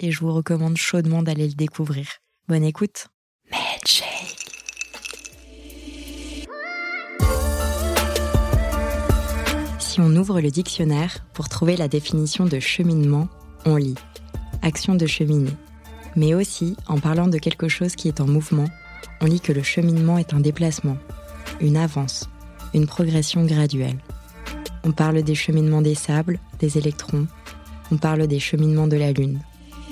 [0.00, 2.06] et je vous recommande chaudement d'aller le découvrir.
[2.48, 3.08] Bonne écoute.
[9.78, 13.28] Si on ouvre le dictionnaire pour trouver la définition de cheminement,
[13.64, 13.96] on lit
[14.62, 15.52] action de cheminer.
[16.16, 18.68] Mais aussi, en parlant de quelque chose qui est en mouvement,
[19.20, 20.96] on lit que le cheminement est un déplacement,
[21.60, 22.28] une avance,
[22.74, 23.98] une progression graduelle.
[24.84, 27.26] On parle des cheminements des sables, des électrons,
[27.92, 29.40] on parle des cheminements de la Lune.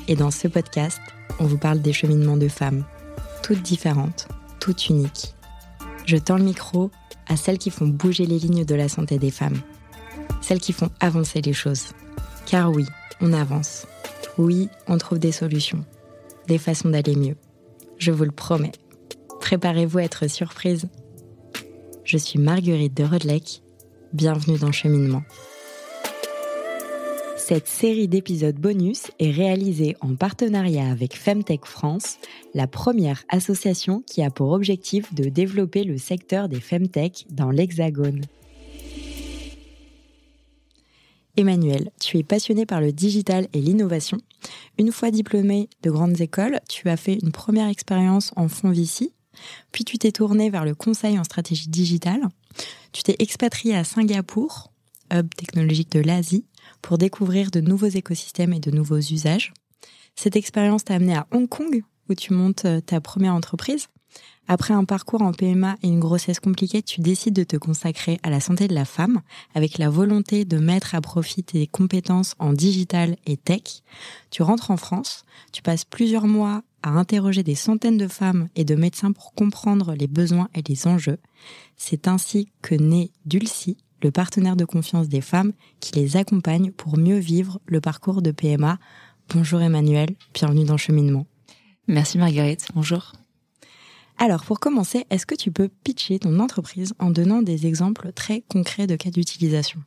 [0.09, 1.01] Et dans ce podcast,
[1.39, 2.85] on vous parle des cheminements de femmes,
[3.43, 4.27] toutes différentes,
[4.59, 5.35] toutes uniques.
[6.07, 6.91] Je tends le micro
[7.29, 9.61] à celles qui font bouger les lignes de la santé des femmes,
[10.41, 11.89] celles qui font avancer les choses.
[12.47, 12.87] Car oui,
[13.21, 13.87] on avance.
[14.39, 15.85] Oui, on trouve des solutions,
[16.47, 17.37] des façons d'aller mieux.
[17.99, 18.73] Je vous le promets.
[19.41, 20.89] Préparez-vous à être surprise.
[22.05, 23.63] Je suis Marguerite de Rodelec.
[24.15, 25.23] Bienvenue dans Cheminement.
[27.49, 32.19] Cette série d'épisodes bonus est réalisée en partenariat avec Femtech France,
[32.53, 38.21] la première association qui a pour objectif de développer le secteur des Femtech dans l'Hexagone.
[41.39, 44.19] Emmanuel, tu es passionné par le digital et l'innovation.
[44.77, 49.11] Une fois diplômé de grandes écoles, tu as fait une première expérience en fonds VC,
[49.73, 52.29] puis tu t'es tourné vers le conseil en stratégie digitale.
[52.93, 54.71] Tu t'es expatrié à Singapour,
[55.11, 56.45] hub technologique de l'Asie,
[56.83, 59.53] pour découvrir de nouveaux écosystèmes et de nouveaux usages.
[60.17, 63.89] Cette expérience t'a amené à Hong Kong, où tu montes euh, ta première entreprise.
[64.51, 68.31] Après un parcours en PMA et une grossesse compliquée, tu décides de te consacrer à
[68.31, 69.21] la santé de la femme
[69.55, 73.83] avec la volonté de mettre à profit tes compétences en digital et tech.
[74.31, 78.65] Tu rentres en France, tu passes plusieurs mois à interroger des centaines de femmes et
[78.65, 81.19] de médecins pour comprendre les besoins et les enjeux.
[81.77, 86.99] C'est ainsi que naît Dulcie, le partenaire de confiance des femmes qui les accompagne pour
[86.99, 88.79] mieux vivre le parcours de PMA.
[89.29, 91.27] Bonjour Emmanuel, bienvenue dans Cheminement.
[91.87, 93.13] Merci Marguerite, bonjour.
[94.19, 98.43] Alors pour commencer, est-ce que tu peux pitcher ton entreprise en donnant des exemples très
[98.43, 99.81] concrets de cas d'utilisation?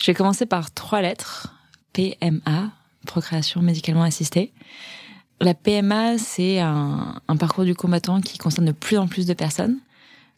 [0.00, 1.54] Je vais commencer par trois lettres,
[1.92, 2.72] PMA,
[3.06, 4.52] procréation médicalement assistée.
[5.40, 9.34] La PMA, c'est un, un parcours du combattant qui concerne de plus en plus de
[9.34, 9.78] personnes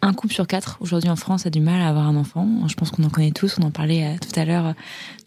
[0.05, 2.69] un couple sur quatre aujourd'hui en France a du mal à avoir un enfant.
[2.69, 4.75] Je pense qu'on en connaît tous, on en parlait euh, tout à l'heure.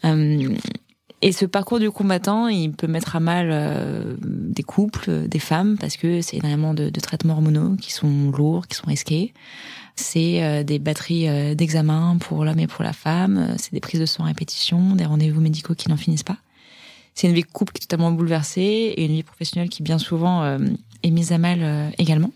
[0.04, 0.56] Euh,
[1.20, 5.76] et ce parcours du combattant, il peut mettre à mal euh, des couples, des femmes,
[5.76, 9.34] parce que c'est énormément de, traitements hormonaux qui sont lourds, qui sont risqués.
[9.96, 13.56] C'est des batteries d'examen pour l'homme et pour la femme.
[13.58, 16.36] C'est des prises de sang à répétition, des rendez-vous médicaux qui n'en finissent pas.
[17.14, 18.62] C'est une vie couple qui est totalement bouleversée
[18.96, 20.56] et une vie professionnelle qui bien souvent
[21.02, 22.30] est mise à mal également.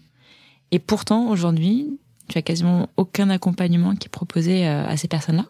[0.73, 5.47] Et pourtant, aujourd'hui, tu as quasiment aucun accompagnement qui est proposé euh, à ces personnes-là.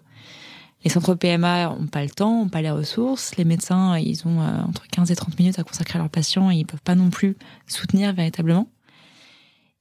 [0.85, 3.37] Les centres PMA n'ont pas le temps, n'ont pas les ressources.
[3.37, 6.51] Les médecins, ils ont euh, entre 15 et 30 minutes à consacrer à leurs patients
[6.51, 7.37] et ils peuvent pas non plus
[7.69, 8.69] soutenir véritablement.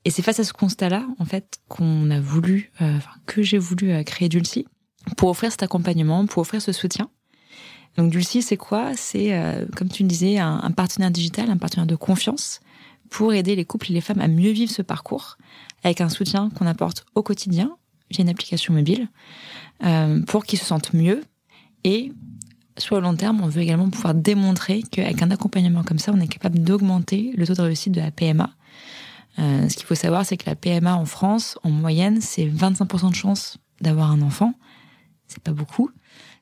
[0.06, 4.04] Et c'est face à ce constat-là, en fait, qu'on a voulu, euh, que j'ai voulu
[4.04, 4.68] créer Dulcie
[5.18, 7.10] pour offrir cet accompagnement, pour offrir ce soutien.
[7.98, 8.96] Donc Dulcie, c'est quoi?
[8.96, 9.38] C'est,
[9.76, 12.62] comme tu le disais, un, partenaire digital, un partenaire de confiance
[13.12, 15.38] pour aider les couples et les femmes à mieux vivre ce parcours,
[15.84, 17.78] avec un soutien qu'on apporte au quotidien
[18.10, 19.10] via une application mobile
[19.84, 21.22] euh, pour qu'ils se sentent mieux
[21.84, 22.12] et
[22.78, 26.20] sur le long terme, on veut également pouvoir démontrer qu'avec un accompagnement comme ça, on
[26.20, 28.50] est capable d'augmenter le taux de réussite de la PMA.
[29.40, 33.10] Euh, ce qu'il faut savoir, c'est que la PMA en France, en moyenne, c'est 25%
[33.10, 34.54] de chance d'avoir un enfant.
[35.28, 35.92] C'est pas beaucoup,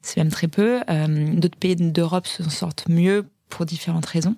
[0.01, 0.81] c'est même très peu.
[0.90, 4.36] Euh, D'autres pays d'Europe se sortent mieux pour différentes raisons.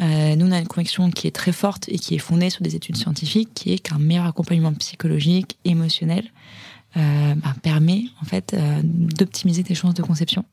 [0.00, 2.62] Euh, nous, on a une conviction qui est très forte et qui est fondée sur
[2.62, 6.30] des études scientifiques, qui est qu'un meilleur accompagnement psychologique, émotionnel,
[6.96, 10.44] euh, bah, permet en fait euh, d'optimiser tes chances de conception.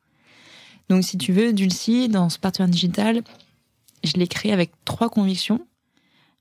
[0.90, 3.22] Donc, si tu veux, Dulcie, dans ce partenariat digital,
[4.04, 5.62] je l'ai créé avec trois convictions.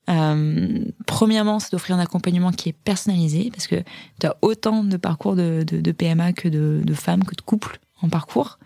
[0.09, 3.83] Euh, premièrement, c'est d'offrir un accompagnement qui est personnalisé, parce que
[4.21, 7.43] tu as autant de parcours de, de, de PMA que de, de femmes, que de
[7.43, 8.59] couples en parcours,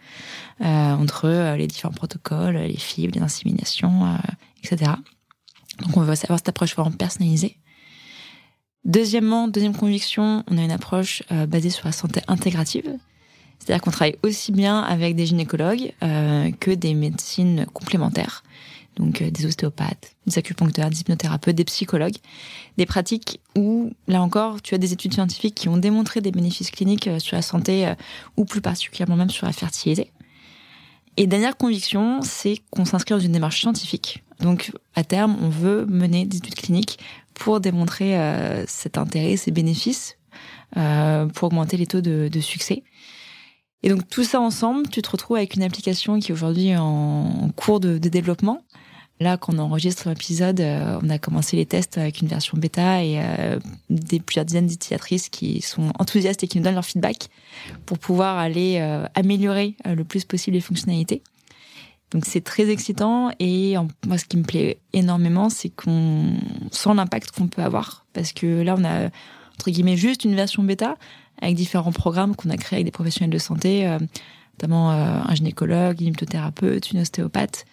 [0.60, 4.16] euh, entre euh, les différents protocoles, les fibres, les inséminations, euh,
[4.62, 4.92] etc.
[5.80, 7.56] Donc on veut savoir cette approche vraiment personnalisée.
[8.84, 12.98] Deuxièmement, deuxième conviction, on a une approche basée sur la santé intégrative.
[13.58, 18.42] C'est-à-dire qu'on travaille aussi bien avec des gynécologues que des médecines complémentaires.
[18.96, 22.16] Donc des ostéopathes, des acupuncteurs, des hypnothérapeutes, des psychologues,
[22.76, 26.70] des pratiques où, là encore, tu as des études scientifiques qui ont démontré des bénéfices
[26.70, 27.92] cliniques sur la santé
[28.36, 30.10] ou plus particulièrement même sur la fertilité.
[31.16, 34.22] Et dernière conviction, c'est qu'on s'inscrit dans une démarche scientifique.
[34.40, 36.98] Donc, à terme, on veut mener des études cliniques
[37.34, 40.16] pour démontrer euh, cet intérêt, ces bénéfices,
[40.76, 42.82] euh, pour augmenter les taux de, de, succès.
[43.82, 47.50] Et donc, tout ça ensemble, tu te retrouves avec une application qui est aujourd'hui en,
[47.56, 48.62] cours de, développement.
[49.20, 53.04] Là, quand on enregistre l'épisode, euh, on a commencé les tests avec une version bêta
[53.04, 53.58] et euh,
[53.88, 57.28] des plusieurs dizaines d'utilisatrices qui sont enthousiastes et qui nous donnent leur feedback
[57.86, 61.22] pour pouvoir aller euh, améliorer le plus possible les fonctionnalités.
[62.10, 63.76] Donc c'est très excitant et
[64.06, 66.34] moi ce qui me plaît énormément c'est qu'on
[66.70, 69.08] sent l'impact qu'on peut avoir parce que là on a
[69.62, 70.96] entre guillemets juste une version bêta
[71.40, 73.86] avec différents programmes qu'on a créés avec des professionnels de santé,
[74.54, 77.64] notamment un gynécologue, une hypnothérapeute, une ostéopathe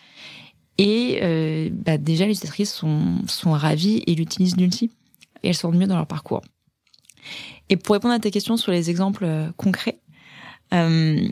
[0.80, 4.90] et euh, bah déjà, les utilisatrices sont, sont ravies et l'utilisent Dulci.
[5.44, 6.42] Et elles sont mieux dans leur parcours.
[7.68, 10.00] Et pour répondre à tes questions sur les exemples euh, concrets,
[10.74, 11.28] euh,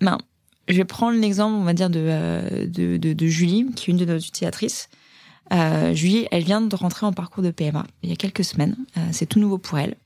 [0.00, 0.18] ben,
[0.68, 4.04] je vais prendre l'exemple, on va dire, euh, de, de, Julie, qui est une de
[4.04, 4.88] nos utilisatrices.
[5.52, 8.76] Euh, Julie, elle vient de rentrer en parcours de PMA il y a quelques semaines.
[8.96, 9.96] Euh, c'est tout nouveau pour elle.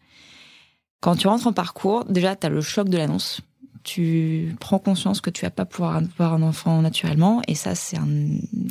[1.00, 3.42] Quand tu rentres en parcours, déjà, tu as le choc de l'annonce
[3.86, 7.96] tu prends conscience que tu vas pas pouvoir avoir un enfant naturellement et ça c'est
[7.96, 8.08] un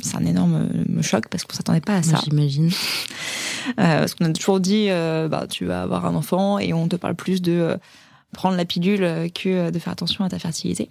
[0.02, 0.68] c'est un énorme
[1.00, 2.68] choc parce qu'on s'attendait pas à ça j'imagine
[3.68, 6.86] euh, parce qu'on a toujours dit euh, bah tu vas avoir un enfant et on
[6.86, 7.76] te parle plus de euh,
[8.34, 10.90] prendre la pilule que de faire attention à ta fertilité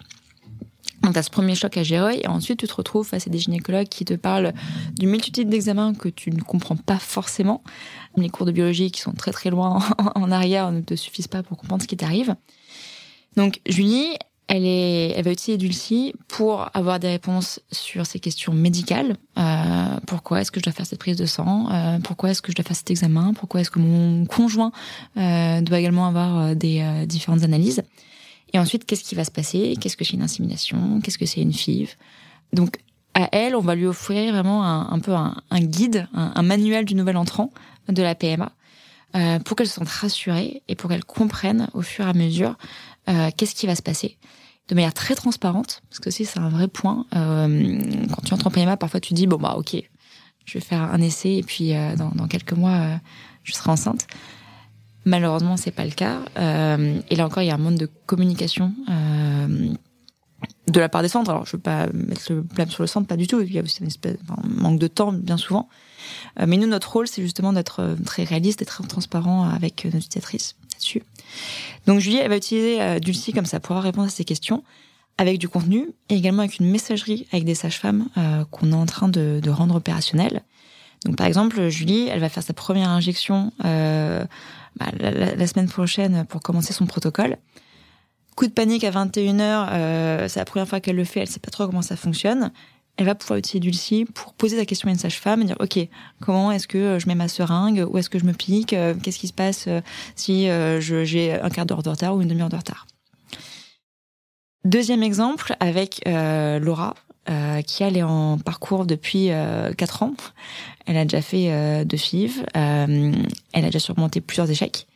[1.06, 3.30] donc tu as ce premier choc à gérer et ensuite tu te retrouves face à
[3.30, 4.52] des gynécologues qui te parlent
[4.98, 7.62] d'une multitude d'examens que tu ne comprends pas forcément.
[8.16, 9.78] Les cours de biologie qui sont très très loin
[10.16, 12.34] en arrière ne te suffisent pas pour comprendre ce qui t'arrive.
[13.36, 14.16] Donc Julie,
[14.48, 19.16] elle, est, elle va utiliser Dulcie pour avoir des réponses sur ces questions médicales.
[19.38, 21.68] Euh, pourquoi est-ce que je dois faire cette prise de sang?
[21.70, 23.32] Euh, Pourquoi est-ce que je dois faire cet examen?
[23.32, 24.72] Pourquoi est-ce que mon conjoint
[25.18, 27.82] euh, doit également avoir euh, des euh, différentes analyses?
[28.56, 29.76] Et ensuite, qu'est-ce qui va se passer?
[29.78, 31.02] Qu'est-ce que c'est une insémination?
[31.02, 31.94] Qu'est-ce que c'est une FIV?
[32.54, 32.78] Donc,
[33.12, 37.18] à elle, on va lui offrir vraiment un, peu un, guide, un, manuel du nouvel
[37.18, 37.52] entrant
[37.90, 38.50] de la PMA
[39.14, 42.56] euh, pour qu'elle se sente rassurée et pour qu'elle comprenne au fur et à mesure
[43.10, 44.16] euh, qu'est-ce qui va se passer
[44.68, 47.04] de manière très transparente, parce que c'est un vrai point.
[47.14, 49.76] Euh, quand tu entres en PMA, parfois tu dis bon bah ok,
[50.46, 52.98] je vais faire un essai et puis dans, quelques mois
[53.44, 54.06] je serai enceinte.
[55.06, 56.18] Malheureusement, c'est pas le cas.
[56.36, 58.72] Euh, et là encore, il y a un manque de communication
[60.68, 61.30] de la part des centres.
[61.30, 63.40] Alors, je veux pas mettre le blâme sur le centre, pas du tout.
[63.40, 65.68] Il y a aussi un manque de temps, bien souvent.
[66.44, 70.56] mais nous, notre rôle, c'est justement d'être très réaliste et très transparent avec nos utilisatrices
[70.72, 71.02] là-dessus.
[71.86, 74.62] Donc Julie, elle va utiliser euh, Dulcie comme ça pour répondre à ces questions
[75.18, 78.86] avec du contenu et également avec une messagerie avec des sages-femmes euh, qu'on est en
[78.86, 80.42] train de, rendre opérationnelles.
[81.04, 84.24] Donc par exemple, Julie, elle va faire sa première injection euh,
[84.76, 87.36] bah, la, semaine prochaine pour commencer son protocole.
[88.34, 91.40] Coup de panique à 21h, euh, c'est la première fois qu'elle le fait, elle sait
[91.40, 92.52] pas trop comment ça fonctionne.
[92.96, 95.78] Elle va pouvoir utiliser Dulcie pour poser la question à une sage-femme et dire ok
[96.20, 97.86] comment est-ce que je mets ma seringue?
[97.88, 98.72] Où est-ce que je me pique?
[98.72, 99.80] Euh, qu'est-ce qui se passe euh,
[100.14, 102.86] si euh, j'ai un quart d'heure de retard ou une demi-heure de retard?
[104.64, 106.94] Deuxième exemple avec Laura
[107.66, 109.30] qui elle est en parcours depuis
[109.76, 110.14] quatre ans
[110.86, 114.86] elle a déjà fait deux FIV elle a déjà surmonté plusieurs échecs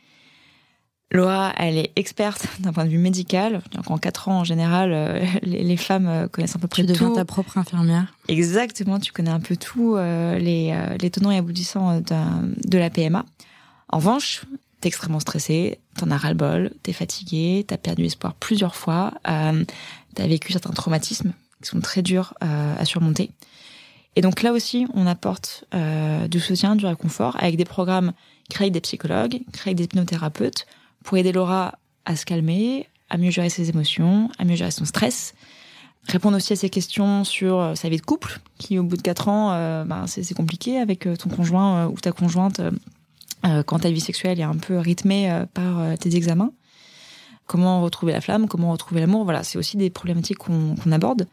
[1.11, 3.61] Laura, elle est experte d'un point de vue médical.
[3.73, 6.83] Donc en quatre ans, en général, euh, les, les, femmes euh, connaissent à peu près
[6.83, 6.87] tout.
[6.87, 8.13] Tu deviens ta propre infirmière.
[8.27, 12.89] Exactement, tu connais un peu tout, euh, les, euh, les tenants et aboutissants de la
[12.89, 13.25] PMA.
[13.89, 14.43] En revanche,
[14.79, 19.65] t'es extrêmement stressée, t'en as ras-le-bol, t'es fatiguée, t'as perdu espoir plusieurs fois, euh,
[20.15, 23.29] t'as vécu certains traumatismes qui sont très durs à surmonter.
[24.15, 25.63] Et donc là aussi, on apporte
[26.29, 28.11] du soutien, du réconfort avec des programmes
[28.49, 30.65] créés des psychologues, créés des hypnothérapeutes,
[31.03, 34.85] pour aider Laura à se calmer, à mieux gérer ses émotions, à mieux gérer son
[34.85, 35.33] stress.
[36.07, 39.01] Répondre aussi à ses questions sur euh, sa vie de couple, qui au bout de
[39.01, 42.59] quatre ans, euh, ben, c'est compliqué avec euh, ton conjoint ou ta conjointe
[43.45, 46.51] euh, quand ta vie sexuelle est un peu rythmée par tes examens.
[47.47, 51.27] Comment retrouver la flamme, comment retrouver l'amour, voilà, c'est aussi des problématiques qu'on qu aborde.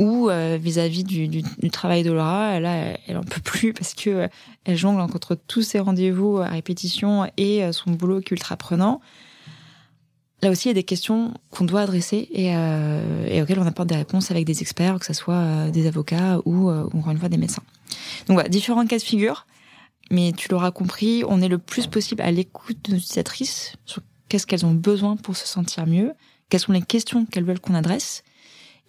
[0.00, 4.30] Ou vis-à-vis du, travail de Laura, elle en peut plus parce que
[4.64, 9.02] elle jongle entre tous ses rendez-vous à répétition et son boulot qui est ultra prenant.
[10.42, 13.88] Là aussi, il y a des questions qu'on doit adresser et, euh, auxquelles on apporte
[13.88, 17.18] des réponses avec des experts, que ce soit euh, des avocats ou, euh, encore une
[17.18, 17.62] fois, des médecins.
[18.26, 19.46] Donc voilà, différents cas de figure.
[20.10, 24.02] Mais tu l'auras compris, on est le plus possible à l'écoute de nos utilisatrices sur
[24.28, 26.14] qu'est-ce qu'elles ont besoin pour se sentir mieux,
[26.48, 28.24] quelles sont les questions qu'elles veulent qu'on adresse.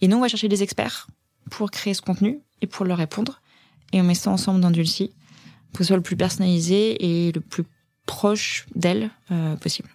[0.01, 1.07] Et nous, on va chercher des experts
[1.49, 3.41] pour créer ce contenu et pour leur répondre.
[3.93, 5.13] et on met ça ensemble dans Dulcie
[5.71, 7.63] pour que ce soit le plus personnalisé et le plus
[8.05, 9.89] proche d'elle euh, possible.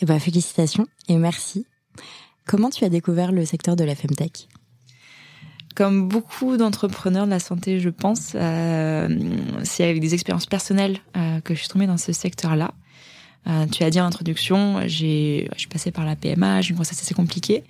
[0.00, 1.66] Et eh ben, félicitations et merci.
[2.44, 4.48] Comment tu as découvert le secteur de la Femtech?
[5.74, 9.08] Comme beaucoup d'entrepreneurs de la santé, je pense, euh,
[9.62, 12.72] c'est avec des expériences personnelles euh, que je suis tombée dans ce secteur-là.
[13.46, 16.76] Euh, tu as dit en introduction, j'ai, je suis passée par la PMA, j'ai une
[16.76, 17.64] grossesse assez compliquée.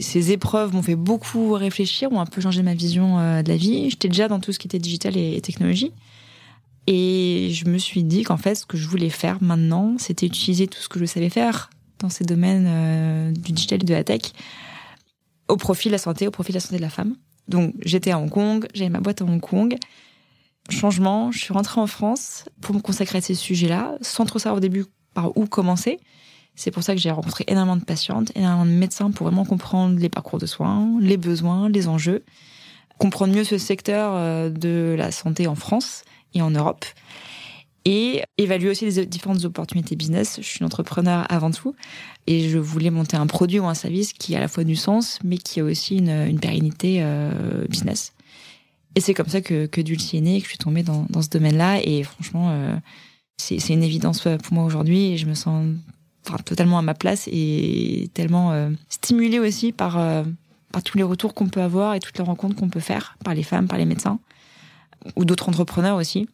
[0.00, 3.56] Ces épreuves m'ont fait beaucoup réfléchir, ont un peu changé ma vision euh, de la
[3.56, 3.90] vie.
[3.90, 5.92] J'étais déjà dans tout ce qui était digital et, technologie.
[6.86, 10.68] Et je me suis dit qu'en fait, ce que je voulais faire maintenant, c'était utiliser
[10.68, 14.04] tout ce que je savais faire dans ces domaines euh, du digital et de la
[14.04, 14.32] tech
[15.48, 17.16] au profit de la santé, au profit de la santé de la femme.
[17.48, 19.76] Donc j'étais à Hong Kong, j'avais ma boîte à Hong Kong.
[20.70, 24.58] Changement, je suis rentrée en France pour me consacrer à ces sujets-là, sans trop savoir
[24.58, 25.98] au début par où commencer.
[26.58, 29.96] C'est pour ça que j'ai rencontré énormément de patientes, énormément de médecins pour vraiment comprendre
[30.00, 32.24] les parcours de soins, les besoins, les enjeux,
[32.98, 36.02] comprendre mieux ce secteur euh, de la santé en France
[36.34, 36.84] et en Europe
[37.84, 40.38] et évaluer aussi les différentes opportunités business.
[40.42, 41.76] Je suis une entrepreneur avant tout
[42.26, 44.74] et je voulais monter un produit ou un service qui a à la fois du
[44.74, 48.14] sens mais qui a aussi une, pérennité euh, business.
[48.96, 51.06] Et c'est comme ça que, que Dulcie est né et que je suis tombée dans,
[51.08, 52.76] dans ce domaine-là et franchement euh,
[53.36, 55.64] c'est une évidence pour moi aujourd'hui et je me sens
[56.28, 60.24] enfin, totalement à ma place et tellement euh, stimulée aussi par, euh,
[60.72, 63.34] par tous les retours qu'on peut avoir et toutes les rencontres qu'on peut faire par
[63.34, 64.18] les femmes, par les médecins
[65.16, 66.26] ou d'autres entrepreneurs aussi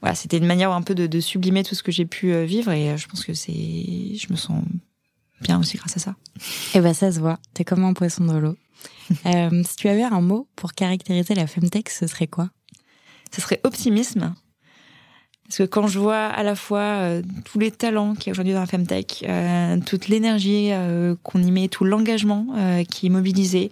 [0.00, 2.70] voilà, c'était une manière un peu de, sublimer tout ce que j'ai pu euh, vivre
[2.72, 4.62] et euh, je pense que c'est, je me sens
[5.40, 6.16] bien aussi grâce à ça.
[6.74, 8.56] Et eh ben ça se voit, t'es comme un poisson dans l'eau.
[9.26, 12.50] euh, si tu avais un mot pour caractériser la femtech, ce serait quoi?
[13.34, 14.34] Ce serait optimisme.
[15.48, 18.32] Parce que quand je vois à la fois euh, tous les talents qu'il y a
[18.32, 20.70] aujourd'hui dans la femtech, euh, toute l'énergie
[21.22, 22.46] qu'on y met, tout l'engagement
[22.88, 23.70] qui est mobilisé,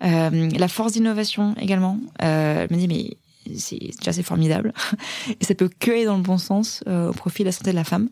[0.00, 3.16] la force d'innovation également, je me dis mais
[3.56, 4.72] c'est déjà c'est formidable
[5.40, 7.70] et ça peut que aller dans le bon sens euh, au profit de la santé
[7.70, 8.08] de la femme.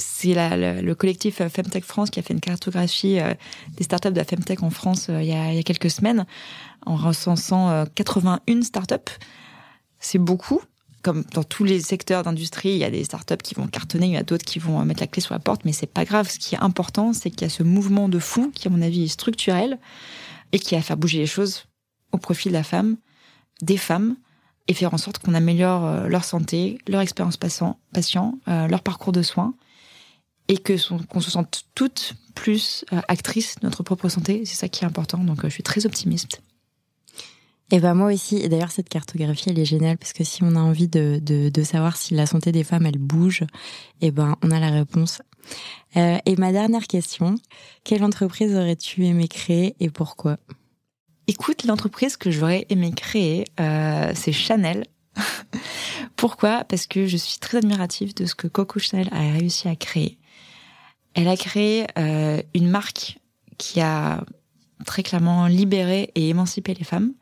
[0.00, 3.34] C'est le collectif euh, Femtech France qui a fait une cartographie euh,
[3.76, 6.26] des startups de la Femtech en France il y, a, il, y a, quelques semaines
[6.86, 9.12] en recensant 81 startups.
[9.98, 10.60] C'est beaucoup.
[11.02, 14.12] Comme dans tous les secteurs d'industrie, il y a des startups qui vont cartonner, il
[14.12, 16.28] y a d'autres qui vont mettre la clé sur la porte, mais c'est pas grave.
[16.28, 18.82] Ce qui est important, c'est qu'il y a ce mouvement de fond qui, à mon
[18.82, 19.78] avis, est structurel
[20.52, 21.64] et qui va faire bouger les choses
[22.12, 22.96] au profit de la femme,
[23.62, 24.16] des femmes,
[24.66, 28.82] et faire en sorte qu'on améliore euh, leur santé, leur expérience patient, patient euh, leur
[28.82, 29.54] parcours de soins,
[30.48, 30.74] et que
[31.06, 34.44] qu'on se sente toutes plus euh, actrices de notre propre santé.
[34.44, 35.18] C'est ça qui est important.
[35.18, 36.42] Donc, je suis très optimiste.
[37.70, 38.36] Et ben moi aussi.
[38.36, 41.50] Et d'ailleurs, cette cartographie, elle est géniale parce que si on a envie de, de,
[41.50, 43.44] de savoir si la santé des femmes, elle bouge,
[44.00, 45.20] et ben on a la réponse.
[45.96, 47.36] Euh, et ma dernière question
[47.84, 50.38] quelle entreprise aurais-tu aimé créer et pourquoi?
[51.26, 54.84] Écoute, l'entreprise que j'aurais aimé créer, euh, c'est Chanel.
[56.16, 56.64] Pourquoi?
[56.64, 60.18] Parce que je suis très admirative de ce que Coco Chanel a réussi à créer.
[61.14, 63.18] Elle a créé euh, une marque
[63.58, 64.24] qui a
[64.86, 67.12] très clairement libéré et émancipé les femmes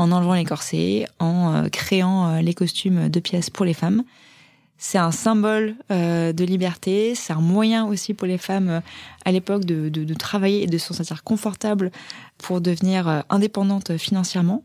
[0.00, 4.02] en enlevant les corsets, en euh, créant les costumes de pièces pour les femmes
[4.82, 8.80] c'est un symbole euh, de liberté, c'est un moyen aussi pour les femmes euh,
[9.26, 11.92] à l'époque de, de, travailler et de se sentir confortable
[12.38, 14.64] pour devenir euh, indépendante financièrement.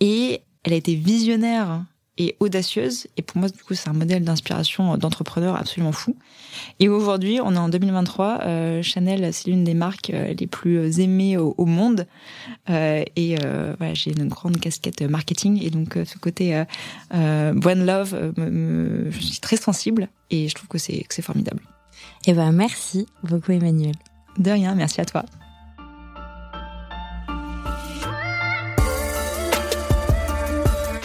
[0.00, 1.84] Et elle a été visionnaire
[2.18, 3.06] et audacieuse.
[3.16, 6.16] Et pour moi, du coup, c'est un modèle d'inspiration d'entrepreneur absolument fou.
[6.80, 8.40] Et aujourd'hui, on est en 2023.
[8.42, 12.06] Euh, Chanel, c'est l'une des marques euh, les plus aimées au, monde.
[12.70, 15.62] Euh, et euh, voilà, j'ai une grande casquette marketing.
[15.62, 16.64] Et donc, ce côté
[17.12, 20.08] One Love, je suis très sensible.
[20.30, 21.60] Et je trouve que c'est formidable.
[22.26, 23.94] Et eh ben, merci beaucoup, Emmanuel.
[24.38, 25.24] De rien, merci à toi.